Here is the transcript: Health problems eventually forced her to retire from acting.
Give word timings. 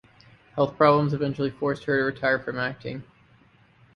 Health 0.55 0.77
problems 0.77 1.13
eventually 1.13 1.51
forced 1.51 1.83
her 1.83 1.95
to 1.95 2.03
retire 2.05 2.39
from 2.39 2.57
acting. 2.57 3.03